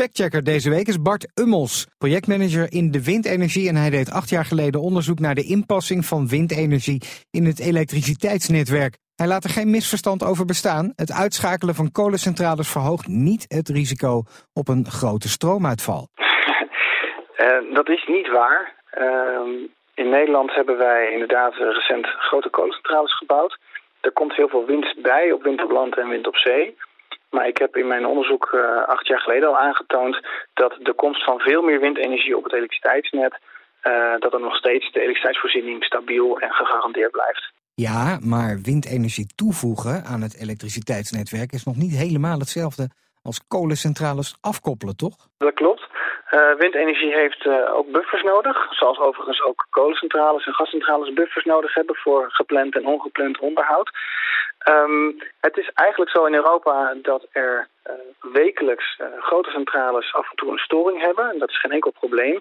[0.00, 3.68] factchecker deze week is Bart Ummels, projectmanager in de windenergie.
[3.68, 8.94] En hij deed acht jaar geleden onderzoek naar de inpassing van windenergie in het elektriciteitsnetwerk.
[9.16, 10.92] Hij laat er geen misverstand over bestaan.
[10.96, 16.08] Het uitschakelen van kolencentrales verhoogt niet het risico op een grote stroomuitval.
[17.36, 18.74] Uh, dat is niet waar.
[18.98, 23.58] Uh, in Nederland hebben wij inderdaad recent grote kolencentrales gebouwd.
[24.00, 26.76] Er komt heel veel wind bij op wind op land en wind op zee.
[27.30, 30.20] Maar ik heb in mijn onderzoek uh, acht jaar geleden al aangetoond
[30.54, 33.38] dat de komst van veel meer windenergie op het elektriciteitsnet,
[33.82, 37.52] uh, dat er nog steeds de elektriciteitsvoorziening stabiel en gegarandeerd blijft.
[37.74, 42.88] Ja, maar windenergie toevoegen aan het elektriciteitsnetwerk is nog niet helemaal hetzelfde
[43.22, 45.16] als kolencentrales afkoppelen, toch?
[45.38, 45.88] Dat klopt.
[46.30, 51.74] Uh, windenergie heeft uh, ook buffers nodig, zoals overigens ook kolencentrales en gascentrales buffers nodig
[51.74, 53.90] hebben voor gepland en ongepland onderhoud.
[54.68, 57.92] Um, het is eigenlijk zo in Europa dat er uh,
[58.32, 61.30] wekelijks grote centrales af en toe een storing hebben.
[61.30, 62.40] En dat is geen enkel probleem.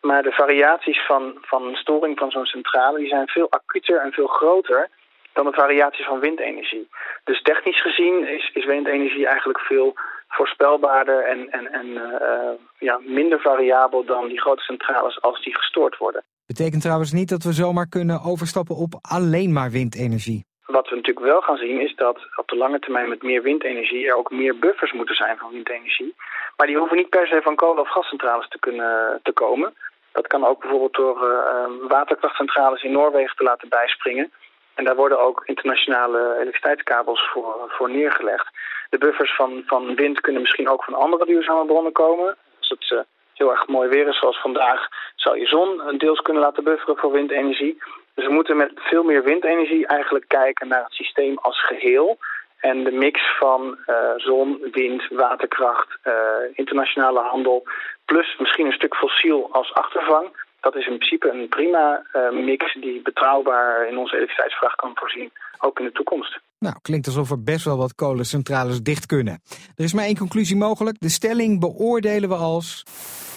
[0.00, 4.26] Maar de variaties van, van storing van zo'n centrale die zijn veel acuter en veel
[4.26, 4.88] groter
[5.32, 6.88] dan de variaties van windenergie.
[7.24, 9.94] Dus technisch gezien is, is windenergie eigenlijk veel
[10.28, 15.96] voorspelbaarder en, en, en uh, ja, minder variabel dan die grote centrales als die gestoord
[15.96, 16.24] worden.
[16.46, 20.47] Betekent trouwens niet dat we zomaar kunnen overstappen op alleen maar windenergie.
[20.78, 24.06] Wat we natuurlijk wel gaan zien is dat op de lange termijn met meer windenergie
[24.06, 26.14] er ook meer buffers moeten zijn van windenergie.
[26.56, 29.74] Maar die hoeven niet per se van kolen- of gascentrales te kunnen te komen.
[30.12, 34.32] Dat kan ook bijvoorbeeld door uh, waterkrachtcentrales in Noorwegen te laten bijspringen.
[34.74, 38.48] En daar worden ook internationale elektriciteitskabels voor, voor neergelegd.
[38.90, 42.36] De buffers van, van wind kunnen misschien ook van andere duurzame bronnen komen.
[42.58, 43.00] Als het uh,
[43.34, 47.12] heel erg mooi weer is zoals vandaag, zou je zon deels kunnen laten bufferen voor
[47.12, 47.82] windenergie.
[48.18, 52.18] Dus we moeten met veel meer windenergie eigenlijk kijken naar het systeem als geheel.
[52.60, 56.12] En de mix van uh, zon, wind, waterkracht, uh,
[56.52, 57.66] internationale handel...
[58.04, 60.30] plus misschien een stuk fossiel als achtervang
[60.60, 65.30] dat is in principe een prima uh, mix die betrouwbaar in onze elektriciteitsvraag kan voorzien,
[65.58, 66.40] ook in de toekomst.
[66.58, 69.42] Nou, klinkt alsof er best wel wat kolencentrales dicht kunnen.
[69.76, 70.96] Er is maar één conclusie mogelijk.
[71.00, 72.82] De stelling beoordelen we als...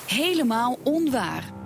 [0.07, 1.60] Helemaal onwaar.